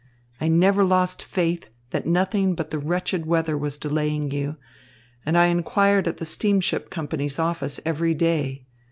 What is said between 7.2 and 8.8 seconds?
office every day.